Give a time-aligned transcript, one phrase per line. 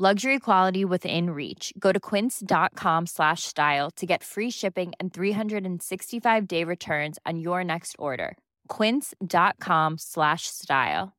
[0.00, 1.72] Luxury quality within reach.
[1.76, 7.64] Go to quince.com slash style to get free shipping and 365 day returns on your
[7.64, 8.36] next order.
[8.68, 11.14] Quince.com slash style.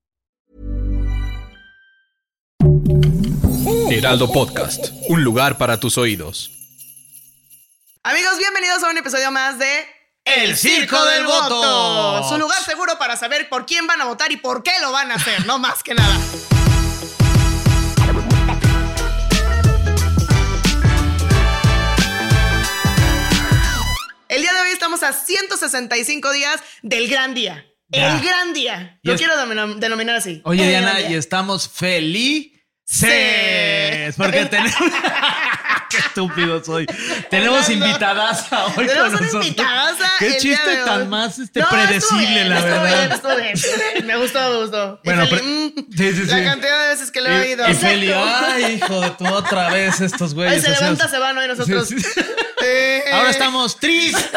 [3.92, 6.50] Heraldo Podcast, un lugar para tus oídos.
[8.06, 9.68] Amigos, bienvenidos a un episodio más de
[10.24, 12.24] El Circo del Voto.
[12.30, 15.12] Su lugar seguro para saber por quién van a votar y por qué lo van
[15.12, 16.18] a hacer, no más que nada.
[25.72, 27.66] 365 días del gran día.
[27.88, 28.16] Ya.
[28.18, 29.00] El gran día.
[29.02, 29.34] Lo quiero
[29.78, 30.42] denominar, así.
[30.44, 32.52] Oye, Diana, y estamos feliz
[32.92, 33.08] Sí.
[34.18, 34.74] Porque tenemos.
[35.90, 36.86] Qué estúpido soy.
[37.32, 38.46] Tenemos invitadas
[38.78, 39.46] hoy con nosotros.
[40.20, 42.84] Qué chiste tan más este, No, predecible, bien, la verdad.
[43.00, 44.06] bien, estuvo bien, estuvo bien.
[44.08, 45.00] Me gustó, me gustó.
[45.04, 45.46] Y Bueno, Feli, pero-
[45.88, 46.44] mm, sí, sí, La sí.
[46.44, 47.68] cantidad de veces que lo he oído.
[47.68, 50.54] Y, y Feli, ay, hijo de tu otra vez estos güeyes.
[50.56, 51.88] Ay, se o sea, levanta, se van hoy nosotros.
[51.88, 51.96] sí.
[52.64, 54.30] Eh, Ahora estamos tristes.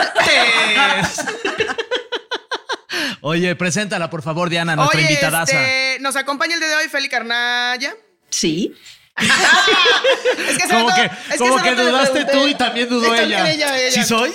[3.21, 5.53] Oye, preséntala, por favor, Diana, nuestra Oye, invitadaza.
[5.53, 7.95] este, nos acompaña el día de hoy Feli Carnaya.
[8.33, 8.75] Sí.
[9.15, 13.51] Es que hace Como rato- que, es como que dudaste tú y también dudó ella.
[13.51, 14.33] ella, ¿Sí soy?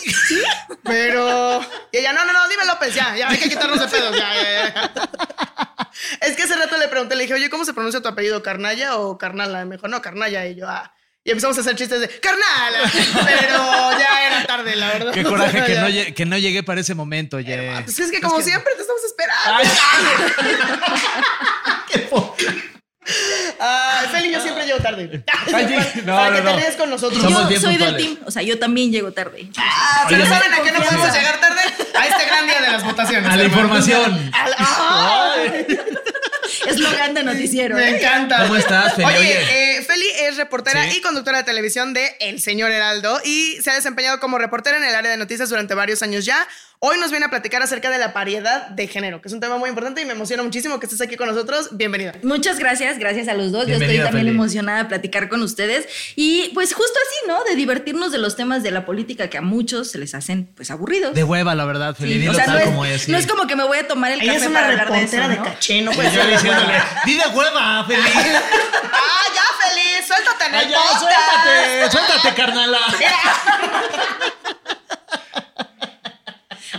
[0.84, 1.62] Pero.
[1.92, 4.34] Y ella, no, no, no, dime López, ya, ya, hay que quitarnos de pedos, ya,
[4.36, 4.92] ya, ya.
[6.22, 8.44] Es que hace rato le pregunté, le dije, oye, ¿cómo se pronuncia tu apellido?
[8.44, 9.64] ¿Carnaya o Carnala?
[9.64, 10.46] Y me dijo, no, Carnaya.
[10.46, 10.94] Y yo, ah.
[11.24, 12.90] Y empezamos a hacer chistes de ¡Carnala!
[13.26, 15.12] Pero ya era tarde, la verdad.
[15.12, 17.82] Qué coraje que no, lle- que no llegué para ese momento, oye.
[17.84, 19.58] Pues es que como siempre te estamos esperando.
[19.58, 19.68] Ay,
[24.12, 25.24] Feli, yo siempre llego tarde.
[25.54, 26.58] Ay, no, Para no, que te no.
[26.58, 27.22] ríes con nosotros.
[27.22, 29.48] Somos yo bien soy del team, o sea, yo también llego tarde.
[29.58, 31.62] Ah, pero ¿saben a qué no podemos llegar tarde?
[31.98, 33.32] A este gran día de las votaciones.
[33.32, 34.32] A la información.
[34.34, 35.78] Al- ¡Ay!
[36.68, 37.76] Eslogan de noticiero.
[37.76, 37.98] Me ¿eh?
[37.98, 38.44] encanta.
[38.44, 39.06] ¿Cómo estás, Feli?
[39.08, 39.78] Oye, Oye.
[39.78, 40.98] eh, Feli es reportera Sí.
[40.98, 44.84] y conductora de televisión de El Señor Heraldo y se ha desempeñado como reportera en
[44.84, 46.48] el área de noticias durante varios años ya.
[46.80, 49.58] Hoy nos viene a platicar acerca de la paridad de género, que es un tema
[49.58, 51.70] muy importante y me emociona muchísimo que estés aquí con nosotros.
[51.72, 52.14] Bienvenida.
[52.22, 53.66] Muchas gracias, gracias a los dos.
[53.66, 54.30] Yo estoy también Feli.
[54.30, 55.88] emocionada de platicar con ustedes.
[56.16, 57.44] Y pues justo así, ¿no?
[57.46, 60.70] De divertirnos de los temas de la política que a muchos se les hacen pues
[60.70, 61.16] aburridos.
[61.16, 62.14] De hueva, la verdad, Feli.
[62.14, 63.02] Sí, dilo o sea, tal no es, como es.
[63.02, 63.12] sí.
[63.12, 64.92] no es como que me voy a tomar el Ella café es una para hablar
[64.92, 65.44] de eso, reportera de ¿no?
[65.46, 66.30] caché, no puede Yo ser.
[66.32, 66.74] diciéndole,
[67.06, 68.02] di de hueva, Feli.
[68.14, 70.06] ¡Ah, ya, Feli!
[70.06, 72.78] ¡Suéltate en el Ay, ya, suéltate, suéltate, carnala.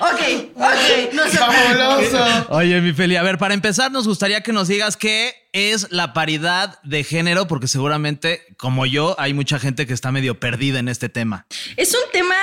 [0.00, 1.12] Ok, ok.
[1.12, 2.46] No se ¡Fabuloso!
[2.50, 6.12] Oye, mi Feli, a ver, para empezar, nos gustaría que nos digas qué es la
[6.12, 10.88] paridad de género, porque seguramente, como yo, hay mucha gente que está medio perdida en
[10.88, 11.46] este tema.
[11.76, 12.36] Es un tema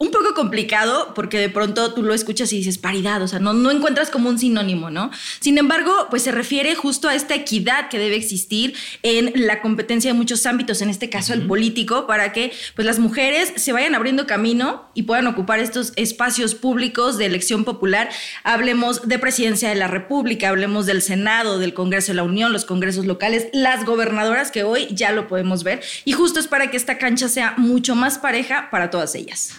[0.00, 3.52] un poco complicado porque de pronto tú lo escuchas y dices paridad, o sea, no,
[3.52, 5.10] no encuentras como un sinónimo, ¿no?
[5.40, 10.12] Sin embargo, pues se refiere justo a esta equidad que debe existir en la competencia
[10.12, 13.96] de muchos ámbitos, en este caso el político, para que pues las mujeres se vayan
[13.96, 18.08] abriendo camino y puedan ocupar estos espacios públicos de elección popular.
[18.44, 22.66] Hablemos de presidencia de la República, hablemos del Senado, del Congreso de la Unión, los
[22.66, 26.76] congresos locales, las gobernadoras que hoy ya lo podemos ver y justo es para que
[26.76, 29.58] esta cancha sea mucho más pareja para todas ellas.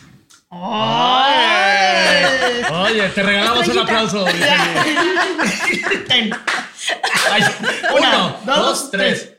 [2.82, 4.26] Oye, te regalamos un aplauso.
[7.32, 7.44] Ay,
[7.96, 9.34] uno, dos, dos, tres.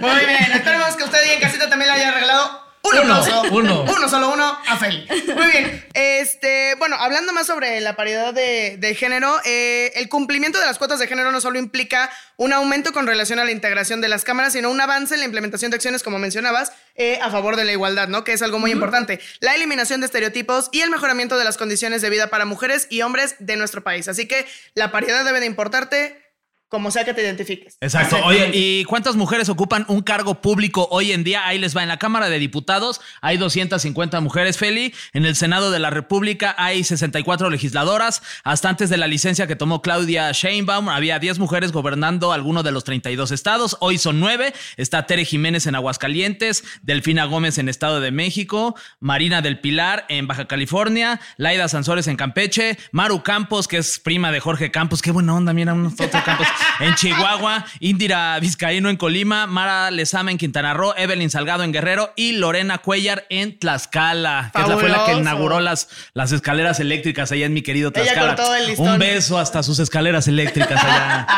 [0.00, 3.42] Muy bien, esperemos que usted y en casita también le haya regalado un Uno, aplauso.
[3.52, 3.82] uno.
[3.82, 5.06] Uno, solo uno, a Feli.
[5.36, 5.84] Muy bien.
[5.92, 10.78] Este, bueno, hablando más sobre la paridad de, de género, eh, el cumplimiento de las
[10.78, 14.24] cuotas de género no solo implica un aumento con relación a la integración de las
[14.24, 17.64] cámaras, sino un avance en la implementación de acciones, como mencionabas, eh, a favor de
[17.64, 18.24] la igualdad, ¿no?
[18.24, 19.20] Que es algo muy importante.
[19.40, 23.02] La eliminación de estereotipos y el mejoramiento de las condiciones de vida para mujeres y
[23.02, 24.08] hombres de nuestro país.
[24.08, 26.29] Así que la paridad debe de importarte
[26.70, 27.76] como sea que te identifiques.
[27.80, 28.16] Exacto.
[28.24, 31.44] Oye, ¿y cuántas mujeres ocupan un cargo público hoy en día?
[31.44, 31.82] Ahí les va.
[31.82, 34.94] En la Cámara de Diputados hay 250 mujeres, Feli.
[35.12, 38.22] En el Senado de la República hay 64 legisladoras.
[38.44, 42.70] Hasta antes de la licencia que tomó Claudia Sheinbaum, había 10 mujeres gobernando alguno de
[42.70, 43.76] los 32 estados.
[43.80, 44.54] Hoy son 9.
[44.76, 50.28] Está Tere Jiménez en Aguascalientes, Delfina Gómez en Estado de México, Marina del Pilar en
[50.28, 55.02] Baja California, Laida Sansores en Campeche, Maru Campos, que es prima de Jorge Campos.
[55.02, 56.46] Qué buena onda, mira, unos otros Campos.
[56.80, 62.12] En Chihuahua, Indira Vizcaíno en Colima, Mara Lezama en Quintana Roo, Evelyn Salgado en Guerrero
[62.16, 67.32] y Lorena Cuellar en Tlaxcala, que esa fue la que inauguró las, las escaleras eléctricas
[67.32, 68.36] allá en mi querido Tlaxcala.
[68.76, 71.26] Un beso hasta sus escaleras eléctricas allá.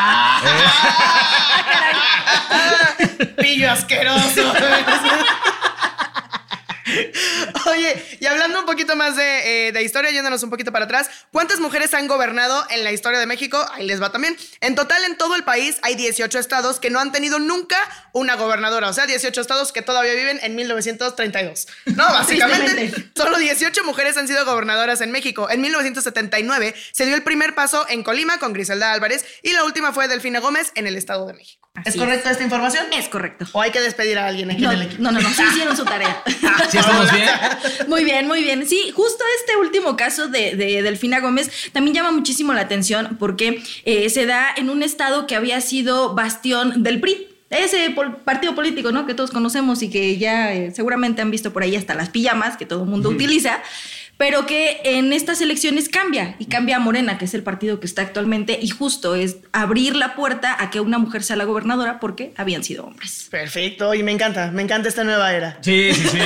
[3.37, 4.53] Pillo asqueroso.
[7.73, 11.09] Oye, y hablando un poquito más de, eh, de historia, yéndonos un poquito para atrás,
[11.31, 13.65] ¿cuántas mujeres han gobernado en la historia de México?
[13.73, 14.37] Ahí les va también.
[14.61, 17.77] En total, en todo el país hay 18 estados que no han tenido nunca
[18.11, 18.89] una gobernadora.
[18.89, 21.67] O sea, 18 estados que todavía viven en 1932.
[21.85, 25.49] No, básicamente, solo 18 mujeres han sido gobernadoras en México.
[25.49, 29.93] En 1979 se dio el primer paso en Colima con Griselda Álvarez y la última
[29.93, 31.63] fue Delfina Gómez en el Estado de México.
[31.85, 32.85] ¿Es correcta esta información?
[32.93, 33.45] Es correcto.
[33.51, 35.01] ¿O hay que despedir a alguien aquí No, en el equipo?
[35.01, 36.21] no, no, no, sí hicieron su tarea.
[36.69, 37.27] ¿Sí estamos bien?
[37.87, 38.67] Muy bien, muy bien.
[38.67, 43.63] Sí, justo este último caso de, de Delfina Gómez también llama muchísimo la atención porque
[43.85, 47.27] eh, se da en un estado que había sido bastión del PRI.
[47.49, 47.95] Ese
[48.25, 49.05] partido político, ¿no?
[49.05, 52.57] Que todos conocemos y que ya eh, seguramente han visto por ahí hasta las pijamas
[52.57, 53.61] que todo el mundo utiliza,
[54.23, 57.85] pero que en estas elecciones cambia y cambia a Morena, que es el partido que
[57.85, 61.99] está actualmente, y justo es abrir la puerta a que una mujer sea la gobernadora
[61.99, 63.27] porque habían sido hombres.
[63.29, 65.57] Perfecto, y me encanta, me encanta esta nueva era.
[65.59, 66.19] Sí, sí, sí.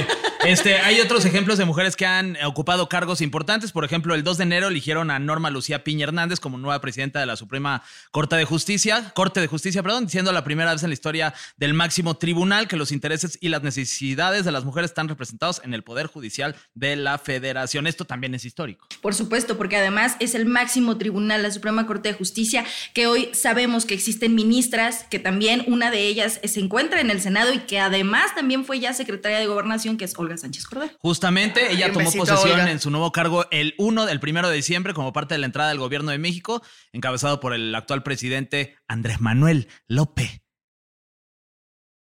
[0.46, 3.72] Este, hay otros ejemplos de mujeres que han ocupado cargos importantes.
[3.72, 7.20] Por ejemplo, el 2 de enero eligieron a Norma Lucía Piña Hernández como nueva presidenta
[7.20, 10.90] de la Suprema Corte de Justicia, Corte de Justicia, perdón, siendo la primera vez en
[10.90, 15.10] la historia del máximo tribunal que los intereses y las necesidades de las mujeres están
[15.10, 17.87] representados en el Poder Judicial de la Federación.
[17.88, 18.88] Esto también es histórico.
[19.02, 23.30] Por supuesto, porque además es el máximo tribunal, la Suprema Corte de Justicia, que hoy
[23.34, 27.60] sabemos que existen ministras, que también una de ellas se encuentra en el Senado y
[27.60, 30.94] que además también fue ya secretaria de Gobernación, que es Olga Sánchez Cordero.
[31.00, 32.72] Justamente, ella tomó besito, posesión Olga.
[32.72, 35.70] en su nuevo cargo el 1 del 1 de diciembre como parte de la entrada
[35.70, 36.62] del gobierno de México,
[36.92, 40.42] encabezado por el actual presidente Andrés Manuel López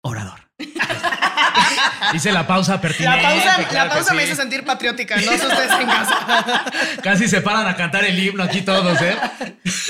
[0.02, 0.50] Obrador.
[2.14, 3.22] Hice la pausa pertinente.
[3.22, 4.28] La pausa, claro la que pausa me sí.
[4.32, 6.66] hizo sentir patriótica, no sé ustedes en casa.
[7.04, 9.18] Casi se paran a cantar el himno aquí todos, ¿eh?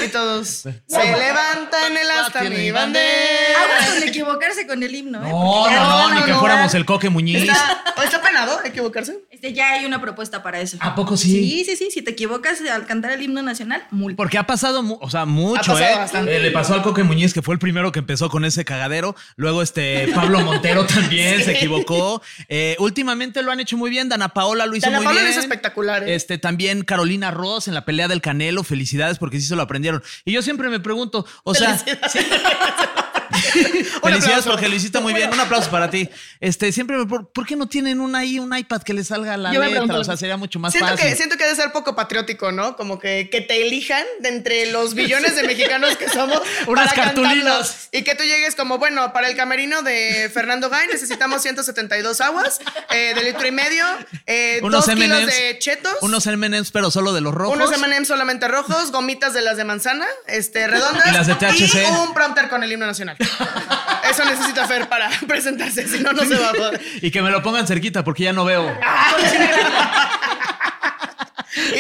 [0.06, 3.64] Y todos se levantan el hasta mi bandera.
[3.64, 5.20] Aguas con equivocarse con el himno.
[5.20, 5.30] ¿eh?
[5.30, 6.40] No, no, no, no, ni que no.
[6.40, 7.44] fuéramos el Coque Muñiz.
[7.44, 9.20] Está, ¿o está penado equivocarse?
[9.32, 10.78] Este, ya hay una propuesta para eso.
[10.82, 11.30] ¿A poco sí?
[11.30, 11.92] Sí, sí, sí.
[11.92, 14.18] Si te equivocas al cantar el himno nacional, multa.
[14.18, 15.98] Porque ha pasado, o sea, mucho, Ha pasado ¿eh?
[15.98, 16.36] bastante.
[16.36, 19.16] Eh, Le pasó al Coque Muñiz, que fue el primero que empezó con ese cagadero.
[19.36, 22.22] Luego, este, Pablo Montero también se equivocó.
[22.48, 24.10] Eh, últimamente lo han hecho muy bien.
[24.10, 25.32] Dana Paola lo hizo Dana muy Paola bien.
[25.32, 26.16] hizo espectacular, ¿eh?
[26.16, 28.64] Este, también Carolina Ross en la pelea del Canelo.
[28.64, 30.04] Felicidades porque sí se lo aprendieron.
[30.26, 31.80] Y yo siempre me pregunto, o sea,
[34.04, 35.32] Felicidades porque lo hiciste muy bien.
[35.32, 36.10] Un aplauso para ti.
[36.40, 39.38] Este, siempre me ¿por, ¿por qué no tienen un ahí un iPad que le salga
[39.38, 40.00] la Yo letra?
[40.00, 41.10] O sea, sería mucho más Siento fácil.
[41.10, 42.76] que, siento que debe ser poco patriótico, ¿no?
[42.76, 46.42] Como que, que te elijan de entre los billones de mexicanos que somos.
[46.68, 47.36] Unas para cartulinas.
[47.38, 47.90] cantarlos.
[47.92, 52.60] Y que tú llegues como, bueno, para el camerino de Fernando Gay necesitamos 172 aguas
[52.92, 53.86] eh, de litro y medio,
[54.26, 55.94] eh, Unos dos kilos M&Ms, de chetos.
[56.02, 57.56] Unos M&M's, pero solo de los rojos.
[57.56, 61.08] Unos M&M solamente rojos, gomitas de las de manzana, este, redondas.
[61.08, 61.76] Y las de THC.
[61.76, 63.18] Y un prompter con el himno nacional.
[64.10, 66.82] Eso necesita Fer para presentarse, si no, no se va a poder.
[67.02, 68.66] Y que me lo pongan cerquita porque ya no veo.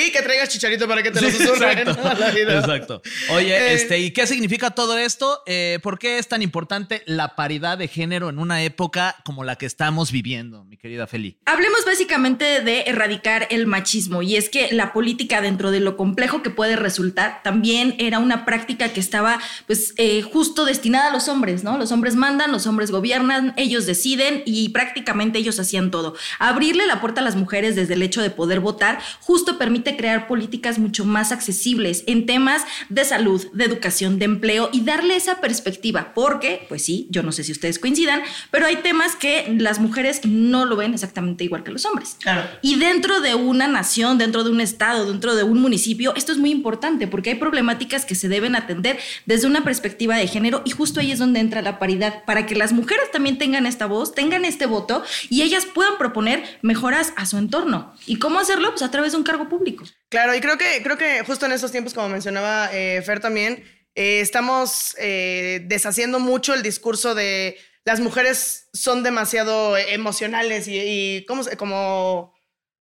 [0.06, 2.60] Y que traigas chicharito para que te lo susurren exacto, a la vida.
[2.60, 3.02] exacto.
[3.32, 5.42] Oye, Eh, este, ¿y qué significa todo esto?
[5.46, 9.56] Eh, ¿Por qué es tan importante la paridad de género en una época como la
[9.58, 11.38] que estamos viviendo, mi querida Feli?
[11.46, 16.42] Hablemos básicamente de erradicar el machismo y es que la política dentro de lo complejo
[16.42, 21.28] que puede resultar también era una práctica que estaba pues eh, justo destinada a los
[21.28, 21.78] hombres, ¿no?
[21.78, 26.16] Los hombres mandan, los hombres gobiernan, ellos deciden y prácticamente ellos hacían todo.
[26.40, 30.28] Abrirle la puerta a las mujeres desde el hecho de poder votar justo permite crear
[30.28, 35.42] políticas mucho más accesibles en temas de salud, de educación, de empleo y darle esa
[35.42, 39.80] perspectiva porque, pues sí, yo no sé si ustedes coincidan, pero hay temas que las
[39.80, 42.18] mujeres no lo ven exactamente igual que los hombres.
[42.20, 42.48] Claro.
[42.62, 46.38] Y dentro de una nación, dentro de un estado, dentro de un municipio, esto es
[46.38, 50.72] muy importante porque hay problemáticas que se deben atender desde una perspectiva de género y
[50.72, 54.14] justo ahí es donde entra la paridad, para que las mujeres también tengan esta voz,
[54.14, 57.94] tengan este voto y ellas puedan proponer mejoras a su entorno.
[58.06, 58.70] ¿Y cómo hacerlo?
[58.72, 59.79] Pues a través de un cargo público.
[60.10, 63.64] Claro, y creo que, creo que justo en estos tiempos, como mencionaba eh, Fer también,
[63.96, 71.26] eh, estamos eh, deshaciendo mucho el discurso de las mujeres son demasiado emocionales y, y
[71.26, 72.34] ¿cómo se- como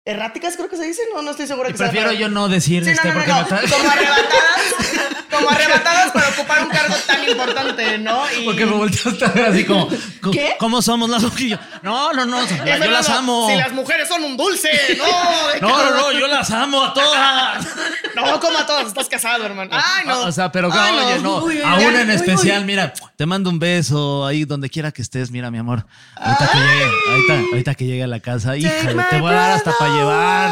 [0.05, 2.27] erráticas, creo que se dice, no, no estoy segura Y que sea prefiero palabra.
[2.27, 3.71] yo no decir Sí, este no, no, como arrebatadas.
[5.33, 8.23] como arrebatadas para ocupar un cargo tan importante, ¿no?
[8.39, 8.45] Y...
[8.45, 9.89] Porque me volteaste a ver así como,
[10.21, 10.55] co- ¿Qué?
[10.59, 11.59] ¿cómo somos las mujeres?
[11.81, 13.49] No, no, no, yo las amo.
[13.49, 15.05] Si las mujeres son un dulce, no.
[15.05, 17.67] ¿de qué No, no, no, yo las amo a todas.
[18.15, 19.71] No, como a todos, estás casado, hermano.
[19.73, 20.21] Ay, no.
[20.25, 22.93] O sea, pero Ay, oye, no, Uy, uy, a uy, una en uy, especial, mira,
[23.15, 25.87] te mando un beso ahí donde quiera que estés, mira, mi amor.
[26.15, 29.51] Ahorita que llegue, ahorita, ahorita que llegue a la casa, híjale, te voy a dar
[29.53, 30.51] hasta para llevar.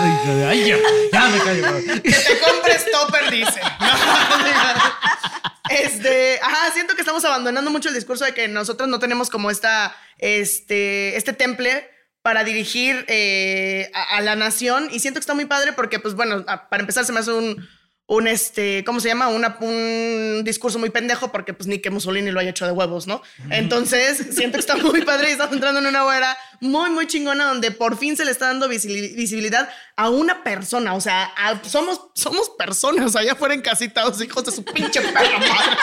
[0.49, 0.77] Ay, ya,
[1.13, 1.67] ya me callo.
[2.01, 3.61] Que te compres topper, dice.
[5.69, 9.49] Este, ajá, siento que estamos abandonando mucho el discurso de que nosotros no tenemos como
[9.49, 11.89] esta, este, este temple
[12.21, 16.13] para dirigir eh, a, a la nación y siento que está muy padre porque, pues
[16.13, 17.67] bueno, a- para empezar se me hace un,
[18.07, 19.29] un este, ¿cómo se llama?
[19.29, 23.07] Una- un discurso muy pendejo porque pues ni que Mussolini lo haya hecho de huevos,
[23.07, 23.21] ¿no?
[23.49, 27.45] Entonces siento que está muy padre y estamos entrando en una era muy, muy chingona
[27.45, 31.99] donde por fin se le está dando visibilidad a una persona, o sea, a- somos,
[32.15, 35.77] somos personas allá afuera encasitados, hijos de su pinche perra madre.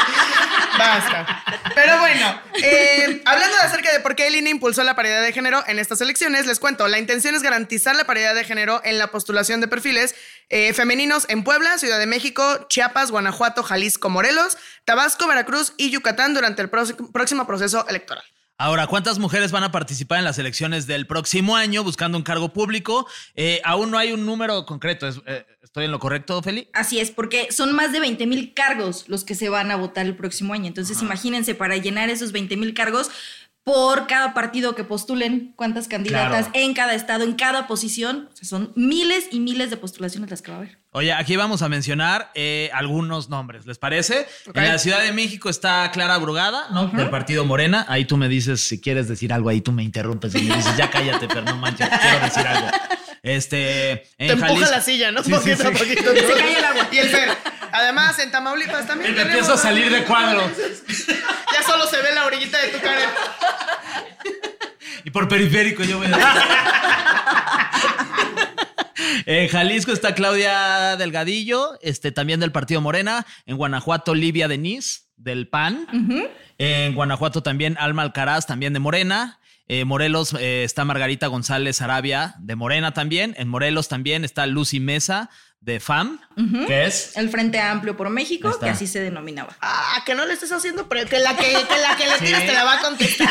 [0.78, 1.44] Basta.
[1.74, 5.32] Pero bueno, eh, hablando de acerca de por qué el INE impulsó la paridad de
[5.32, 8.98] género en estas elecciones, les cuento, la intención es garantizar la paridad de género en
[8.98, 10.14] la postulación de perfiles
[10.48, 16.34] eh, femeninos en Puebla, Ciudad de México, Chiapas, Guanajuato, Jalisco, Morelos, Tabasco, Veracruz y Yucatán
[16.34, 18.24] durante el próximo proceso electoral.
[18.60, 22.52] Ahora, ¿cuántas mujeres van a participar en las elecciones del próximo año buscando un cargo
[22.52, 23.06] público?
[23.36, 25.06] Eh, aún no hay un número concreto.
[25.06, 26.68] ¿Es- eh, ¿Estoy en lo correcto, Feli?
[26.72, 30.06] Así es, porque son más de 20 mil cargos los que se van a votar
[30.06, 30.66] el próximo año.
[30.66, 33.12] Entonces, imagínense, para llenar esos 20 mil cargos,
[33.62, 36.50] por cada partido que postulen, cuántas candidatas Claro.
[36.66, 38.28] en cada estado, en cada posición.
[38.32, 40.78] O sea, son miles y miles de postulaciones las que va a haber.
[40.98, 44.26] Oye, aquí vamos a mencionar eh, algunos nombres, ¿les parece?
[44.52, 46.88] En la Ciudad de México está Clara Brugada, ¿no?
[46.88, 47.86] Del partido Morena.
[47.88, 50.76] Ahí tú me dices, si quieres decir algo, ahí tú me interrumpes y me dices,
[50.76, 52.68] ya cállate, pero no manches, quiero decir algo.
[53.22, 55.22] Este, en Te empuja Jalisco- la silla, ¿no?
[55.22, 55.78] Sí, sí, poquito a sí.
[55.78, 56.10] poquito.
[56.12, 56.88] Se cae el agua.
[56.90, 57.28] Y el Fer.
[57.70, 59.12] Además, en Tamaulipas también.
[59.14, 60.50] Tenemos- empiezo a salir de cuadro.
[61.52, 63.08] Ya solo se ve la orillita de tu cara.
[65.04, 66.08] Y por periférico yo voy
[69.26, 73.26] En Jalisco está Claudia Delgadillo, este, también del Partido Morena.
[73.46, 75.86] En Guanajuato, Livia Denis, del PAN.
[76.58, 79.38] En Guanajuato también Alma Alcaraz, también de Morena.
[79.70, 83.34] Eh, Morelos eh, está Margarita González Arabia, de Morena también.
[83.36, 85.28] En Morelos también está Lucy Mesa,
[85.60, 86.18] de FAM,
[86.66, 87.16] que es...
[87.16, 88.66] El Frente Amplio por México, está.
[88.66, 89.56] que así se denominaba.
[89.60, 92.24] Ah, que no le estés haciendo, pero que la que, que, la que le Sí.
[92.26, 93.28] tiras te la va a contestar.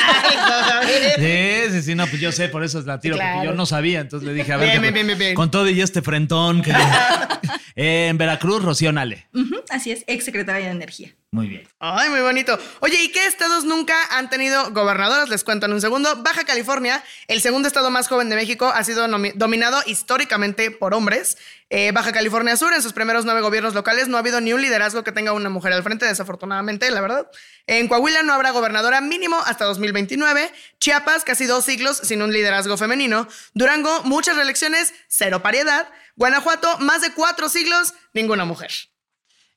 [1.17, 3.35] Sí, sí, sí, no, pues yo sé, por eso es la tiro, Claro.
[3.37, 5.49] porque yo no sabía, entonces le dije, a ver, Bien, que- bien, bien, bien, con
[5.49, 6.61] todo y este frentón.
[6.61, 6.73] que-
[7.75, 9.27] en Veracruz, Rocío Nale.
[9.33, 11.13] Ujú, así es, ex secretaria de Energía.
[11.29, 11.67] Muy bien.
[11.79, 12.57] Ay, muy bonito.
[12.79, 15.27] Oye, ¿y qué estados nunca han tenido gobernadoras?
[15.27, 16.23] Les cuento en un segundo.
[16.23, 19.05] Baja California, el segundo estado más joven de México, ha sido
[19.35, 21.37] dominado históricamente por hombres.
[21.69, 24.61] Eh, Baja California Sur, en sus primeros nueve gobiernos locales, no ha habido ni un
[24.61, 27.29] liderazgo que tenga una mujer al frente, desafortunadamente, la verdad.
[27.67, 30.49] En Coahuila no habrá gobernadora mínimo hasta 2029.
[30.79, 33.27] Chiapas, casi dos siglos sin un liderazgo femenino.
[33.53, 35.89] Durango, muchas reelecciones, cero paridad.
[36.15, 38.71] Guanajuato, más de cuatro siglos, ninguna mujer.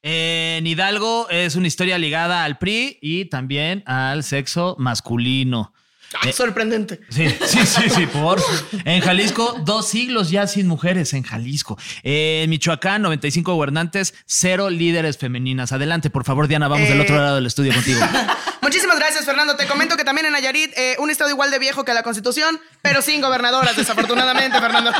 [0.02, 5.73] En Hidalgo es una historia ligada al PRI y también al sexo masculino.
[6.21, 6.99] Ah, sorprendente.
[7.09, 8.42] Sí, sí, sí, sí, por.
[8.85, 11.78] En Jalisco, dos siglos ya sin mujeres en Jalisco.
[12.02, 15.71] En Michoacán, 95 gobernantes, cero líderes femeninas.
[15.71, 17.02] Adelante, por favor, Diana, vamos del Eh.
[17.02, 18.00] otro lado del estudio contigo.
[18.62, 19.57] Muchísimas gracias, Fernando.
[19.57, 22.61] Te comento que también en Nayarit, eh, un estado igual de viejo que la Constitución,
[22.83, 24.93] pero sin gobernadoras, desafortunadamente, Fernando.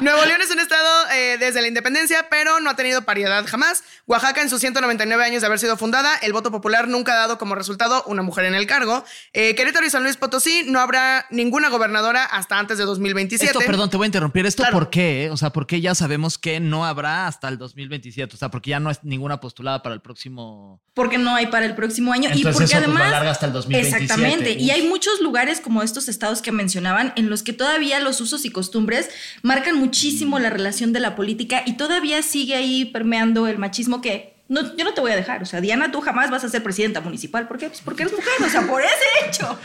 [0.00, 3.82] Nuevo León es un estado eh, desde la independencia, pero no ha tenido paridad jamás.
[4.06, 7.38] Oaxaca, en sus 199 años de haber sido fundada, el voto popular nunca ha dado
[7.38, 9.04] como resultado una mujer en el cargo.
[9.32, 13.46] Eh, Querétaro y San Luis Potosí no habrá ninguna gobernadora hasta antes de 2027.
[13.58, 14.44] Esto, perdón, te voy a interrumpir.
[14.46, 14.78] ¿Esto Claro.
[14.78, 15.24] por qué?
[15.24, 15.30] eh?
[15.30, 18.34] O sea, ¿por qué ya sabemos que no habrá hasta el 2027?
[18.34, 20.80] O sea, porque ya no es ninguna postulada para el próximo.
[20.94, 23.30] Porque no hay para el próximo año y Entonces porque eso, pues, además lo alarga
[23.30, 24.04] hasta el 2027.
[24.04, 28.20] exactamente y hay muchos lugares como estos estados que mencionaban en los que todavía los
[28.20, 29.10] usos y costumbres
[29.42, 34.31] marcan muchísimo la relación de la política y todavía sigue ahí permeando el machismo que
[34.48, 36.62] no, yo no te voy a dejar, o sea, Diana, tú jamás vas a ser
[36.62, 37.68] presidenta municipal, ¿por qué?
[37.68, 38.94] Pues porque eres mujer, o sea, por ese
[39.26, 39.58] hecho.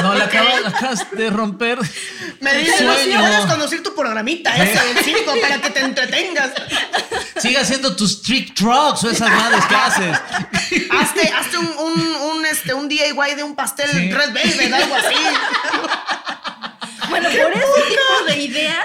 [0.00, 1.78] No, la acabas, la acabas de romper.
[2.40, 3.18] Me el dices, no, sueño.
[3.18, 6.52] puedes conducir tu programita ese del circo para que te entretengas.
[7.38, 10.18] Sigue haciendo tus trick trucks o esas madres que haces.
[10.90, 12.00] Hazte, hazte un, un,
[12.36, 14.12] un, este, un DIY de un pastel Sí.
[14.12, 15.16] Red Velvet, algo así.
[17.08, 18.84] Bueno, por ese tipo de ideas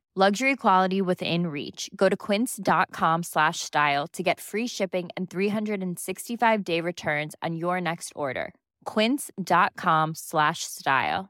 [0.13, 1.89] Luxury quality within reach.
[1.95, 7.79] Go to quince.com slash style to get free shipping and 365 day returns on your
[7.79, 8.53] next order.
[8.83, 11.29] Quince.com slash style.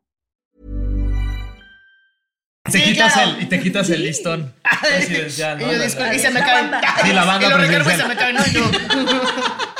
[2.65, 3.31] Te Sí, quitas claro.
[3.37, 5.61] el, y te quitas el listón presidencial.
[5.61, 5.71] Y, ¿no?
[5.73, 6.61] yo disculpa, y se me cae.
[6.63, 6.81] banda.
[7.03, 8.33] Sí, la banda Y lo recargo y se presidencial.
[8.33, 9.03] me cae.
[9.03, 9.11] No.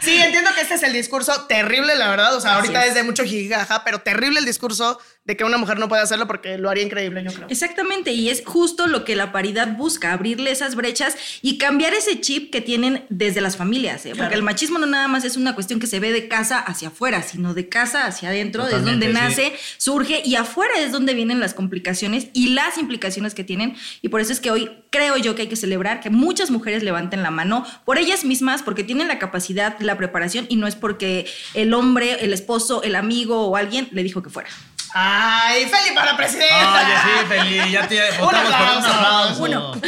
[0.00, 2.36] Sí, entiendo que este es el discurso terrible, la verdad.
[2.36, 2.94] O sea, ahorita es es.
[2.94, 6.56] de mucho jijaja, pero terrible el discurso de que una mujer no puede hacerlo porque
[6.56, 7.48] lo haría increíble, yo creo.
[7.50, 12.20] Exactamente, y es justo lo que la paridad busca, abrirle esas brechas y cambiar ese
[12.20, 14.12] chip que tienen desde las familias, ¿eh?
[14.16, 16.88] porque el machismo no nada más es una cuestión que se ve de casa hacia
[16.88, 21.40] afuera, sino de casa hacia adentro, es donde nace, surge y afuera es donde vienen
[21.40, 25.34] las complicaciones y las implicaciones que tienen, y por eso es que hoy creo yo
[25.34, 29.08] que hay que celebrar que muchas mujeres levanten la mano por ellas mismas, porque tienen
[29.08, 33.56] la capacidad, la preparación, y no es porque el hombre, el esposo, el amigo o
[33.56, 34.50] alguien le dijo que fuera.
[34.98, 36.86] Ay, Feli para presidenta.
[36.86, 39.44] Oye, sí, Feli, ya te votamos por un aplauso.
[39.44, 39.80] aplauso.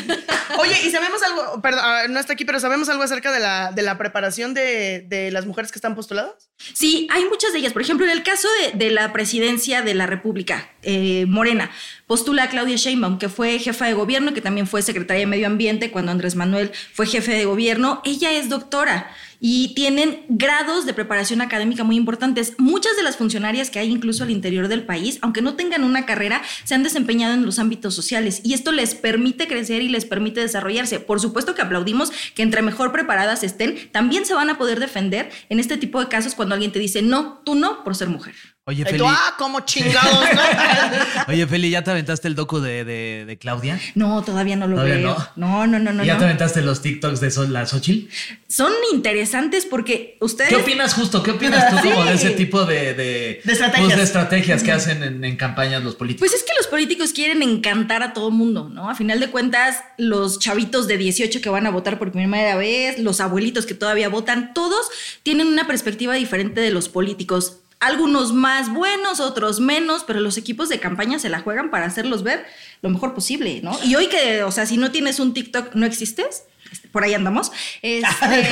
[0.59, 3.73] Oye, y sabemos algo, perdón, ah, no está aquí, pero sabemos algo acerca de la,
[3.73, 6.51] de la preparación de, de las mujeres que están postuladas.
[6.75, 7.73] Sí, hay muchas de ellas.
[7.73, 11.71] Por ejemplo, en el caso de, de la presidencia de la República, eh, Morena,
[12.09, 15.47] postula a Claudia Sheinbaum, que fue jefa de gobierno, que también fue secretaria de Medio
[15.47, 18.01] Ambiente cuando Andrés Manuel fue jefe de gobierno.
[18.05, 19.09] Ella es doctora
[19.41, 22.55] y tienen grados de preparación académica muy importantes.
[22.59, 26.07] Muchas de las funcionarias que hay incluso al interior del país, aunque no tengan una
[26.07, 30.07] carrera, se han desempeñado en los ámbitos sociales y esto les permite crecer y les
[30.07, 30.99] permite desarrollarse.
[31.01, 35.31] Por supuesto que aplaudimos que entre mejor preparadas estén, también se van a poder defender
[35.51, 38.35] en este tipo de casos cuando alguien te dice, no, tú no, por ser mujer.
[38.65, 38.99] Oye, Y Feli.
[38.99, 40.43] tú, ah, como chingados, ¿no?
[41.29, 43.79] Oye, Feli, ¿ya te aventaste el docu de, de, de Claudia?
[43.95, 45.17] No, todavía no lo ¿Todavía veo.
[45.37, 46.03] No, no, no, no.
[46.03, 46.21] ¿Y ¿Ya no.
[46.21, 48.11] te aventaste los TikToks de Sol- la Xochitl?
[48.49, 50.49] Son interesantes porque ustedes...
[50.49, 51.23] ¿Qué opinas justo?
[51.23, 51.89] ¿Qué opinas tú Sí.
[51.93, 53.85] como de ese tipo de, de, De estrategias.
[53.87, 56.29] pues, de estrategias que hacen en, en campañas los políticos?
[56.31, 58.89] Pues es que los políticos quieren encantar a todo mundo, ¿no?
[58.89, 62.99] A final de cuentas, los chavitos de 18 que van a votar por primera vez,
[62.99, 64.87] los abuelitos que todavía votan, todos
[65.23, 67.59] tienen una perspectiva diferente de los políticos.
[67.81, 72.25] Algunos más buenos, otros menos, pero los equipos de campaña se la juegan para hacerlos
[72.25, 72.45] ver
[72.83, 73.79] lo mejor posible, ¿no?
[73.85, 76.45] Y hoy que, o sea, si no tienes un TikTok, no existes.
[76.73, 77.51] Este, Por ahí andamos.
[77.83, 78.07] Este,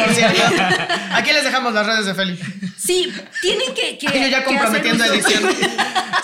[0.05, 0.43] Por cierto.
[1.13, 2.39] Aquí les dejamos las redes de Feli.
[2.77, 3.99] sí, tienen que.
[3.99, 5.43] que yo ya que comprometiendo edición.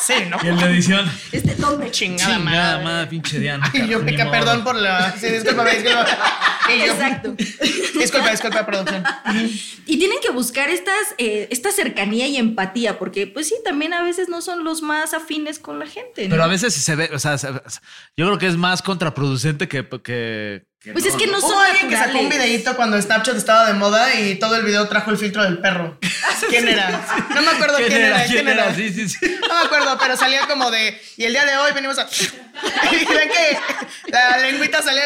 [0.01, 0.39] Sí, ¿no?
[0.43, 1.11] Y en la edición.
[1.33, 1.91] Este, ¿dónde?
[1.91, 2.85] Chingada, Chingada madre.
[2.85, 3.71] madre, pinche Diana.
[3.73, 4.31] Y yo modo.
[4.31, 5.15] perdón por la.
[5.19, 6.07] Sí, discúlpame, disculpa.
[6.73, 7.35] Y yo, Exacto.
[7.99, 9.05] Disculpa, disculpa, producción.
[9.87, 14.03] Y tienen que buscar estas, eh, esta cercanía y empatía, porque pues sí, también a
[14.03, 16.25] veces no son los más afines con la gente.
[16.25, 16.31] ¿no?
[16.31, 17.49] Pero a veces se ve, o sea, se-
[18.17, 19.87] yo creo que es más contraproducente que.
[20.03, 23.67] que, Pues es que no son Hubo alguien que sacó un videito cuando Snapchat estaba
[23.67, 25.97] de moda y todo el video trajo el filtro del perro.
[26.49, 27.01] ¿Quién era?
[27.35, 28.25] No me acuerdo quién, era.
[28.25, 28.75] ¿Quién era?
[28.75, 29.19] Sí, sí, sí.
[29.49, 31.01] No me acuerdo, pero salía como de.
[31.17, 32.07] Y el día de hoy venimos a.
[32.93, 33.59] Y ven que
[34.11, 35.05] la lengüita salía.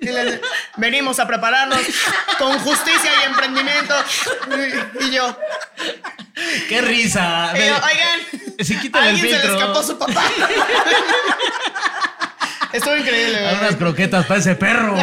[0.00, 0.40] y le-
[0.76, 1.80] venimos a prepararnos
[2.38, 3.94] con justicia y emprendimiento.
[5.00, 5.38] Y, y yo.
[6.68, 7.52] ¡Qué risa!
[7.54, 8.20] y yo, oigan.
[8.64, 10.22] Si quitan el se le escapó su papá.
[12.74, 13.60] Estuvo increíble, Hay ¿verdad?
[13.60, 14.96] unas croquetas para ese perro.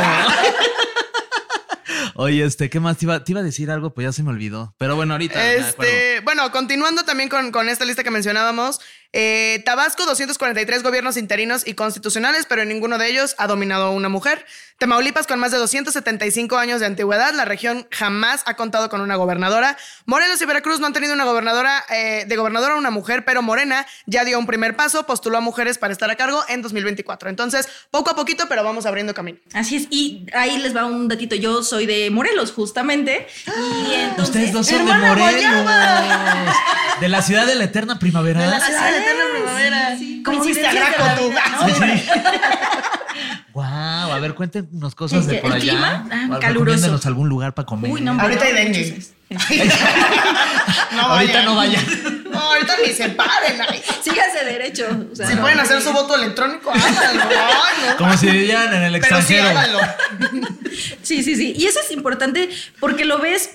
[2.16, 2.98] Oye, este, ¿qué más?
[2.98, 4.76] Te iba, te iba a decir algo, pues ya se me olvidó.
[4.78, 5.54] Pero bueno, ahorita.
[5.54, 8.82] Este, bueno, continuando también con, con esta lista que mencionábamos,
[9.14, 14.10] eh, Tabasco 243 gobiernos interinos y constitucionales, pero en ninguno de ellos ha dominado una
[14.10, 14.46] mujer.
[14.78, 19.16] Tamaulipas con más de 275 años de antigüedad, la región jamás ha contado con una
[19.16, 19.78] gobernadora.
[20.06, 23.86] Morelos y Veracruz no han tenido una gobernadora eh, de gobernadora una mujer, pero Morena
[24.08, 27.30] ya dio un primer paso, postuló a mujeres para estar a cargo en 2024.
[27.30, 29.38] Entonces, poco a poquito, pero vamos abriendo camino.
[29.54, 31.36] Así es, y ahí les va un datito.
[31.36, 33.28] Yo soy de Morelos, justamente.
[33.46, 36.56] Y entonces, Ustedes dos son de ¡Hermana Morelos.
[37.02, 38.42] De la ciudad de la eterna primavera.
[38.42, 39.98] De la ciudad de eterna primavera.
[40.26, 40.80] ¿Cómo hiciste a de
[41.18, 41.34] tú?
[41.66, 42.10] Sí, sí.
[43.54, 43.64] Wow,
[44.14, 45.72] a ver, cuéntenos cosas de ¿El- por el allá.
[45.72, 46.08] clima?
[46.12, 47.00] Ah, caluroso.
[47.06, 47.92] algún lugar para comer.
[47.92, 49.04] Uy, no, hombre, Ahorita hay no, dengue.
[50.94, 51.84] No Ahorita no vayan.
[52.32, 53.62] No, ahorita ni se paren.
[53.70, 53.82] ay.
[54.04, 54.88] Síganse derecho.
[55.12, 57.24] o sea, Si pueden hacer su voto electrónico, háganlo.
[57.30, 57.98] Ay, no.
[57.98, 59.50] Como si vivieran en el Pero sí, extranjero.
[59.60, 59.80] háganlo.
[61.02, 61.54] Sí, sí, sí.
[61.58, 63.52] Y eso es importante porque lo ves.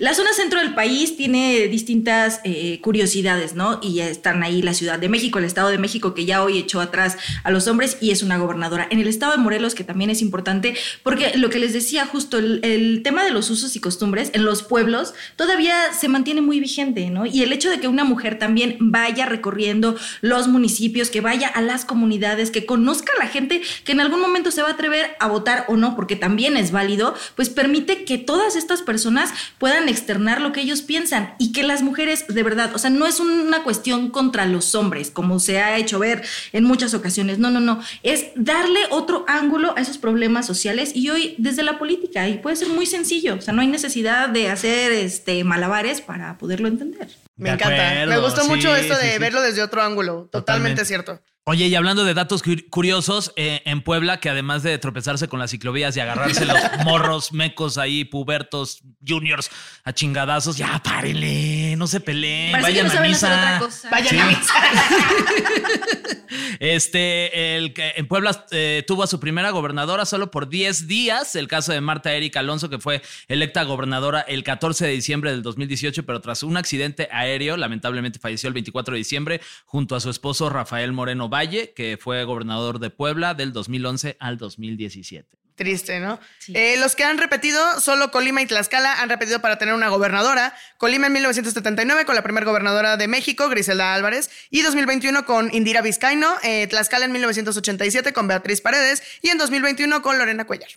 [0.00, 3.80] La zona centro del país tiene distintas eh, curiosidades, ¿no?
[3.82, 6.80] Y están ahí la Ciudad de México, el Estado de México, que ya hoy echó
[6.80, 8.88] atrás a los hombres y es una gobernadora.
[8.90, 12.38] En el Estado de Morelos, que también es importante, porque lo que les decía justo,
[12.38, 16.60] el, el tema de los usos y costumbres en los pueblos todavía se mantiene muy
[16.60, 17.26] vigente, ¿no?
[17.26, 21.60] Y el hecho de que una mujer también vaya recorriendo los municipios, que vaya a
[21.60, 25.10] las comunidades, que conozca a la gente que en algún momento se va a atrever
[25.20, 29.89] a votar o no, porque también es válido, pues permite que todas estas personas puedan
[29.90, 33.20] externar lo que ellos piensan y que las mujeres, de verdad, o sea, no es
[33.20, 36.22] una cuestión contra los hombres, como se ha hecho ver
[36.52, 41.10] en muchas ocasiones, no, no, no, es darle otro ángulo a esos problemas sociales y
[41.10, 44.48] hoy desde la política, y puede ser muy sencillo, o sea, no hay necesidad de
[44.48, 47.08] hacer este, malabares para poderlo entender.
[47.36, 47.90] Me De encanta.
[47.90, 49.18] acuerdo, Me gustó sí, mucho esto sí, de sí.
[49.18, 50.28] verlo desde otro ángulo.
[50.30, 50.84] Totalmente, Totalmente.
[50.84, 51.20] cierto.
[51.44, 55.40] Oye, y hablando de datos cur- curiosos, eh, en Puebla, que además de tropezarse con
[55.40, 59.50] las ciclovías y agarrarse los morros mecos ahí, pubertos, juniors,
[59.82, 63.60] a chingadazos, ya párenle, no se peleen, Parece que vayan no a misa.
[63.90, 64.18] Vayan Sí.
[64.18, 64.52] a misa.
[66.60, 71.34] Este, el que en Puebla eh, tuvo a su primera gobernadora solo por 10 días,
[71.34, 75.42] el caso de Marta Erika Alonso, que fue electa gobernadora el 14 de diciembre del
[75.42, 80.10] 2018, pero tras un accidente aéreo, lamentablemente falleció el 24 de diciembre, junto a su
[80.10, 85.38] esposo Rafael Moreno Valle, que fue gobernador de Puebla del 2011 al 2017.
[85.54, 86.18] Triste, ¿no?
[86.38, 86.52] Sí.
[86.56, 90.54] Eh, los que han repetido, solo Colima y Tlaxcala han repetido para tener una gobernadora.
[90.78, 95.82] Colima en 1979 con la primera gobernadora de México, Griselda Álvarez, y 2021 con Indira
[95.82, 100.70] Vizcaíno, eh, Tlaxcala en 1987 con Beatriz Paredes y en 2021 con Lorena Cuellar.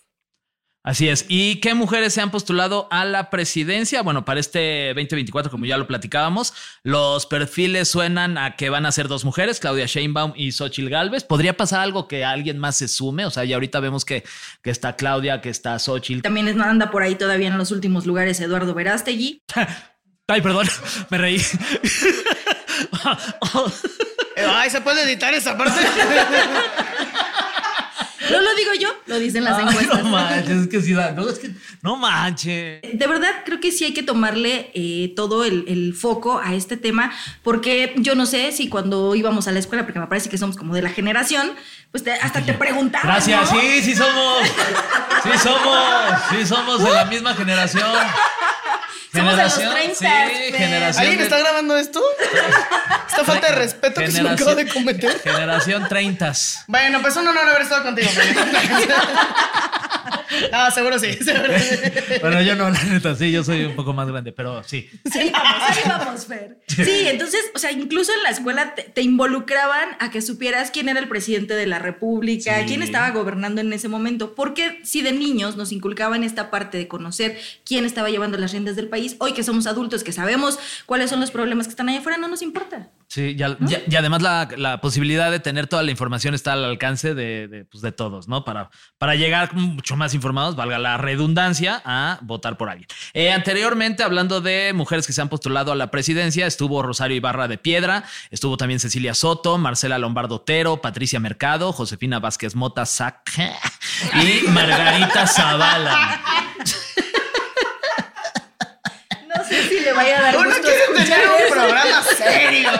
[0.86, 1.26] Así es.
[1.30, 4.02] ¿Y qué mujeres se han postulado a la presidencia?
[4.02, 8.92] Bueno, para este 2024, como ya lo platicábamos, los perfiles suenan a que van a
[8.92, 11.24] ser dos mujeres, Claudia Sheinbaum y Xochil Gálvez.
[11.24, 13.26] ¿Podría pasar algo que alguien más se sume?
[13.26, 14.26] O sea, ya ahorita vemos que,
[14.62, 16.22] que está Claudia, que está Xochil.
[16.22, 19.42] También es- anda por ahí todavía en los últimos lugares Eduardo Verástegui.
[20.28, 20.68] Ay, perdón,
[21.10, 21.42] me reí.
[24.36, 25.80] Ay, ¿se puede editar esa parte?
[28.32, 30.04] No lo digo yo, lo dicen las Ay, encuestas.
[30.04, 32.82] no manches, es que sí no, es que no manches.
[32.94, 36.78] De verdad, creo que sí hay que tomarle eh, todo el, el foco a este
[36.78, 37.12] tema,
[37.44, 40.56] porque yo no sé si cuando íbamos a la escuela, porque me parece que somos
[40.58, 41.52] como de la generación,
[41.92, 43.08] pues te- hasta te preguntaban.
[43.08, 43.60] Gracias, ¿no?
[43.60, 44.48] sí, sí somos.
[45.24, 45.78] Sí somos.
[46.32, 47.84] Sí somos de la misma generación.
[49.14, 50.98] Somos de los 30, sí.
[51.00, 52.02] ¿Alguien de- está grabando esto?
[53.08, 55.20] Esta falta de respeto que se me acaba de cometer.
[55.20, 56.34] Generación 30.
[56.68, 58.10] Bueno, pues un honor haber estado contigo.
[60.52, 61.76] No, seguro sí, seguro sí.
[62.20, 64.90] Bueno, yo no, la neta, sí, yo soy un poco más grande, pero sí.
[65.14, 66.58] Ahí vamos, ahí vamos, Fer.
[66.68, 70.90] Sí, entonces, o sea, incluso en la escuela te, te involucraban a que supieras quién
[70.90, 72.66] era el presidente de la República, Sí.
[72.68, 74.34] quién estaba gobernando en ese momento.
[74.34, 78.76] Porque si de niños nos inculcaban esta parte de conocer quién estaba llevando las riendas
[78.76, 82.00] del país, hoy que somos adultos, que sabemos cuáles son los problemas que están allá
[82.00, 82.90] afuera, no nos importa.
[83.08, 86.66] Sí, ya- ya- y además la, la posibilidad de tener toda la información está al
[86.66, 88.44] alcance de, de, pues, de todos, ¿no?
[88.44, 92.88] Para, para llegar mucho más informados, valga la redundancia, a votar por alguien.
[93.14, 97.48] Eh, anteriormente, hablando de mujeres que se han postulado a la presidencia, estuvo Rosario Ibarra
[97.48, 103.30] de Piedra, estuvo también Cecilia Soto, Marcela Lombardo Otero, Patricia Mercado, Josefina Vázquez Mota Sac
[104.16, 106.22] y Margarita Zavala.
[109.36, 111.54] No sé si le vaya a dar Uno gusto quiere escuchar tener un eso.
[111.54, 112.72] programa serio,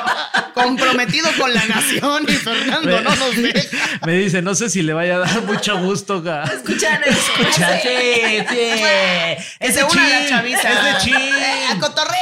[0.54, 3.70] comprometido con la nación y Fernando no nos ve.
[4.06, 6.22] Me dice, no sé si le vaya a dar mucho gusto.
[6.24, 7.18] ga- Escuchar eso.
[7.40, 8.72] Escuchar, sí, sí.
[9.60, 10.70] Es de una la chaviza.
[10.70, 11.16] Es de chin.
[11.16, 12.18] Eh, a cotorrea.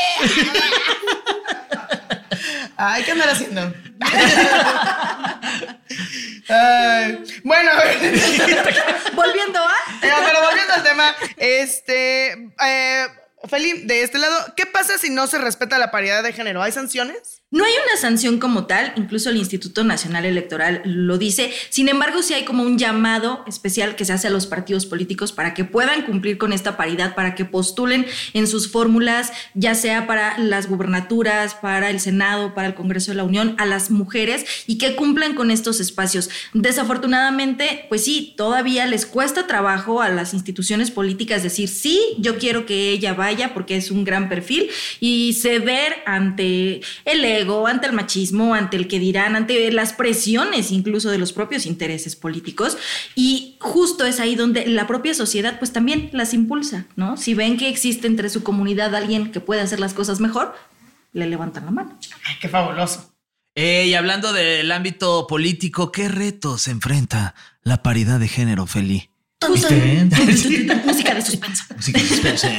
[2.78, 3.74] Ay, ¿qué andar haciendo?
[6.50, 7.98] Ay, bueno, a ver.
[9.14, 9.76] Volviendo a...
[10.02, 12.32] Pero volviendo al tema, este,
[12.66, 13.08] eh,
[13.48, 16.62] Feli, de este lado, ¿qué pasa si no se respeta la paridad de género?
[16.62, 17.41] ¿Hay sanciones?
[17.54, 21.52] No hay una sanción como tal, incluso el Instituto Nacional Electoral lo dice.
[21.70, 25.34] Sin embargo, sí hay como un llamado especial que se hace a los partidos políticos
[25.34, 30.08] para que puedan cumplir con esta paridad, para que postulen en sus fórmulas, ya sea
[30.08, 34.46] para las gubernaturas, para el Senado, para el Congreso de la Unión, a las mujeres
[34.66, 36.30] y que cumplan con estos espacios.
[36.54, 42.66] Desafortunadamente, pues sí, todavía les cuesta trabajo a las instituciones políticas decir, sí, yo quiero
[42.66, 44.70] que ella vaya porque es un gran perfil
[45.02, 50.72] y ceder ante el ego, ante el machismo, ante el que dirán, ante las presiones
[50.72, 52.78] incluso de los propios intereses políticos.
[53.16, 57.18] Y justo es ahí donde la propia sociedad pues también las impulsa, ¿no?
[57.18, 60.56] Si ven que existe entre su comunidad alguien que puede hacer las cosas mejor,
[61.14, 62.00] le levantan la mano.
[62.26, 63.14] Ay, qué fabuloso.
[63.56, 69.10] Eh, y hablando del ámbito político, ¿qué retos enfrenta la paridad de género, Feli?
[69.50, 71.64] Música de suspenso.
[71.78, 72.58] Así que suspense.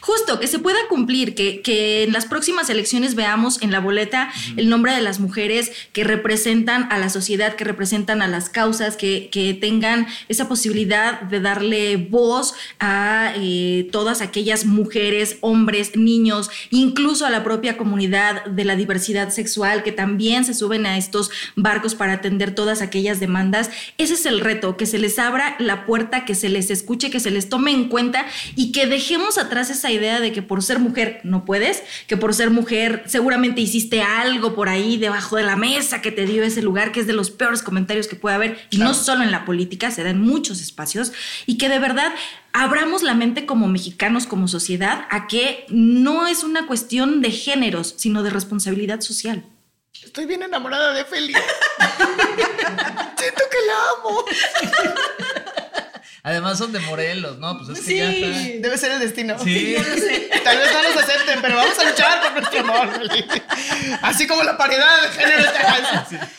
[0.00, 4.32] Justo, que se pueda cumplir, que, que en las próximas elecciones veamos en la boleta
[4.56, 8.96] el nombre de las mujeres que representan a la sociedad, que representan a las causas,
[8.96, 16.50] que, que tengan esa posibilidad de darle voz a eh, todas aquellas mujeres, hombres, niños,
[16.70, 21.30] incluso a la propia comunidad de la diversidad sexual, que también se suben a estos
[21.56, 23.70] barcos para atender todas aquellas demandas.
[23.98, 27.20] Ese es el reto, que se les abra la puerta, que se les escuche, que
[27.20, 30.78] se les tome en cuenta y que dejemos atrás esa idea de que por ser
[30.78, 35.56] mujer no puedes, que por ser mujer seguramente hiciste algo por ahí debajo de la
[35.56, 38.58] mesa que te dio ese lugar, que es de los peores comentarios que puede haber,
[38.70, 41.12] y no solo en la política, se da en muchos espacios,
[41.44, 42.12] y que de verdad
[42.52, 47.94] abramos la mente como mexicanos, como sociedad, a que no es una cuestión de géneros,
[47.98, 49.44] sino de responsabilidad social.
[50.02, 51.34] Estoy bien enamorada de Feli.
[53.16, 54.24] Siento que la amo.
[56.22, 57.56] Además son de Morelos, ¿no?
[57.58, 58.62] Pues es que ya Sí, está.
[58.68, 59.38] debe ser el destino.
[59.38, 59.76] Sí.
[60.44, 62.88] Tal vez no nos acepten, pero vamos a luchar por nuestro amor.
[64.02, 65.50] Así como la paridad de género.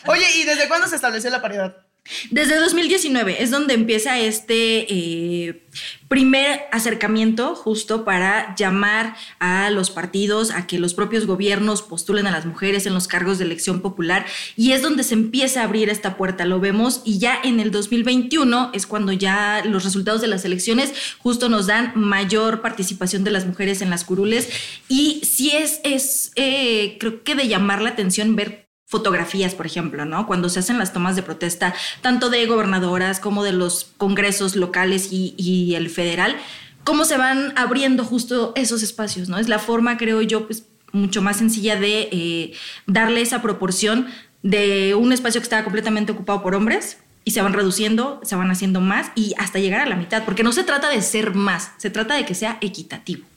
[0.08, 1.76] Oye, ¿y desde cuándo se estableció la paridad?
[2.30, 5.64] Desde 2019 es donde empieza este eh,
[6.08, 12.32] primer acercamiento justo para llamar a los partidos a que los propios gobiernos postulen a
[12.32, 14.26] las mujeres en los cargos de elección popular.
[14.58, 17.02] Y es donde se empieza a abrir esta puerta, lo vemos.
[17.06, 21.68] Y ya en el 2021 es cuando ya los resultados de las elecciones justo nos
[21.68, 24.50] dan mayor participación de las mujeres en las curules.
[24.90, 30.04] Y sí es, es eh, creo que de llamar la atención ver fotografías, por ejemplo,
[30.04, 30.28] ¿no?
[30.28, 35.08] Cuando se hacen las tomas de protesta, tanto de gobernadoras como de los congresos locales
[35.12, 36.36] y, el federal,
[36.84, 39.38] cómo se van abriendo justo esos espacios, ¿no?
[39.38, 42.54] Es la forma, creo yo, pues mucho más sencilla de eh,
[42.86, 44.08] darle esa proporción
[44.44, 48.52] de un espacio que estaba completamente ocupado por hombres y se van reduciendo, se van
[48.52, 51.72] haciendo más y hasta llegar a la mitad, porque no se trata de ser más,
[51.78, 53.31] se trata de que sea equitativo.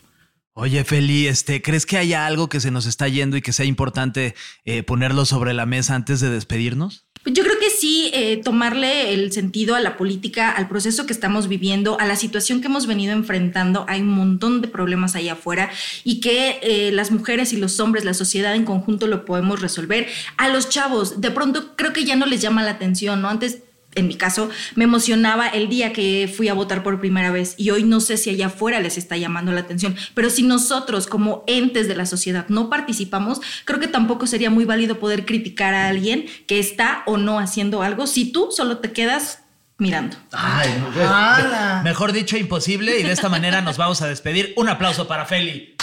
[0.57, 3.67] Oye, Feli, este, ¿crees que haya algo que se nos está yendo y que sea
[3.67, 7.07] importante eh, ponerlo sobre la mesa antes de despedirnos?
[7.27, 11.49] Yo creo que sí, eh, tomarle el sentido a la política, al proceso que estamos
[11.49, 13.85] viviendo, a la situación que hemos venido enfrentando.
[13.89, 15.71] Hay un montón de problemas ahí afuera
[16.05, 20.07] y que eh, las mujeres y los hombres, la sociedad en conjunto lo podemos resolver.
[20.37, 23.29] A los chavos, de pronto creo que ya no les llama la atención, ¿no?
[23.29, 23.61] Antes
[23.95, 27.71] en mi caso, me emocionaba el día que fui a votar por primera vez y
[27.71, 31.45] hoy no sé si allá afuera les está llamando la atención, pero si nosotros como
[31.47, 35.89] entes de la sociedad no participamos, creo que tampoco sería muy válido poder criticar a
[35.89, 39.41] alguien que está o no haciendo algo si tú solo te quedas
[39.79, 40.17] mirando.
[40.33, 41.81] Ay, ¡Hala!
[41.85, 42.99] mejor dicho, imposible.
[42.99, 44.53] Y de esta manera nos vamos a despedir.
[44.57, 45.77] Un aplauso para Feli.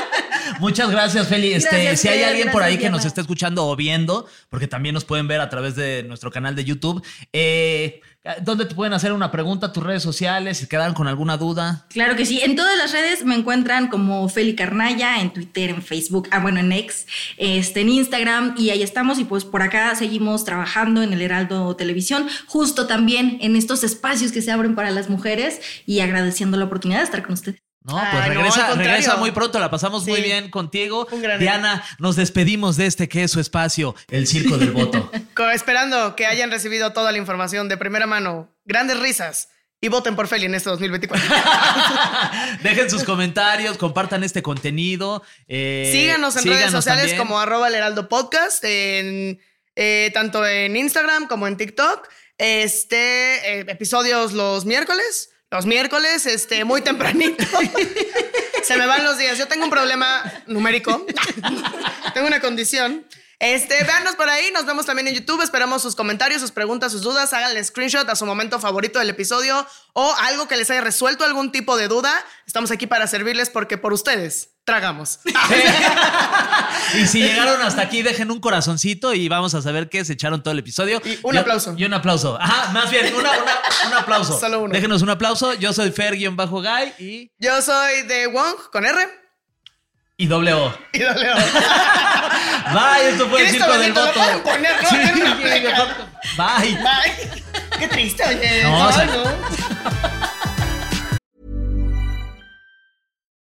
[0.61, 1.53] Muchas gracias, Feli.
[1.53, 5.05] Este, si hay alguien por ahí que nos esté escuchando o viendo, porque también nos
[5.05, 8.01] pueden ver a través de nuestro canal de YouTube, eh,
[8.43, 9.73] ¿dónde te pueden hacer una pregunta?
[9.73, 10.59] ¿Tus redes sociales?
[10.59, 11.87] Si quedaron con alguna duda.
[11.91, 12.41] Claro que sí.
[12.43, 16.61] En todas las redes me encuentran como Feli Carnaya, en Twitter, en Facebook, ah, bueno,
[16.61, 19.19] en X, este, en Instagram, y ahí estamos.
[19.19, 24.33] Y pues por acá seguimos trabajando en el Heraldo Televisión, justo también en estos espacios
[24.33, 27.72] que se abren para las mujeres y agradeciendo la oportunidad de estar con ustedes.
[27.85, 31.09] No, Ay, pues regresa, regresa muy pronto, la pasamos muy bien contigo.
[31.11, 35.11] Un gran Diana, nos despedimos de este que es su espacio, el Circo del Voto.
[35.53, 39.49] Esperando que hayan recibido toda la información de primera mano, grandes risas
[39.81, 41.29] y voten por Feli en este 2024.
[42.63, 45.25] Dejen sus comentarios, compartan este contenido.
[45.49, 47.19] eh, síganos en redes sociales también.
[47.19, 49.41] como arroba el heraldo podcast, en,
[49.75, 52.09] eh, tanto en Instagram como en TikTok.
[52.39, 55.32] Este, eh, episodios los miércoles.
[55.53, 57.45] Los miércoles, este, muy tempranito.
[58.63, 59.37] Se me van los días.
[59.37, 61.05] Yo tengo un problema numérico.
[62.15, 63.05] tengo una condición.
[63.45, 65.43] Este, véanos por ahí, nos vemos también en YouTube.
[65.43, 67.33] Esperamos sus comentarios, sus preguntas, sus dudas.
[67.33, 71.51] Háganle screenshot a su momento favorito del episodio o algo que les haya resuelto algún
[71.51, 72.15] tipo de duda.
[72.47, 75.19] Estamos aquí para servirles porque por ustedes tragamos.
[76.95, 80.43] Y si llegaron hasta aquí, dejen un corazoncito y vamos a saber que se echaron
[80.43, 81.01] todo el episodio.
[81.05, 81.75] Y un Yo- aplauso.
[81.77, 82.37] Y un aplauso.
[82.39, 84.39] Ajá, más bien, una- una- un aplauso.
[84.39, 84.73] Solo uno.
[84.75, 85.55] Déjenos un aplauso.
[85.55, 86.27] Yo soy Fer-Guy
[86.99, 89.09] y, Yo soy de Wong con R
[90.17, 90.73] y doble O.
[90.93, 91.35] y dale o.
[92.75, 94.13] Bye, esto fue el Circo del Voto.
[94.13, 94.89] pueden poner, ¿no?
[94.89, 95.67] Sí, Tiene una sí,
[96.37, 96.79] Bye.
[96.83, 97.79] Bye.
[97.79, 98.63] Qué triste, oye.
[98.63, 99.25] No, o sea- no.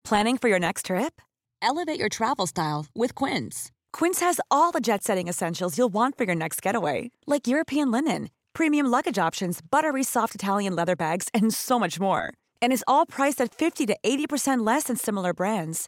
[0.03, 1.21] Planning for your next trip?
[1.61, 3.71] Elevate your travel style with Quince.
[3.93, 7.91] Quince has all the jet setting essentials you'll want for your next getaway, like European
[7.91, 12.33] linen, premium luggage options, buttery soft Italian leather bags, and so much more.
[12.61, 15.87] And is all priced at 50 to 80% less than similar brands.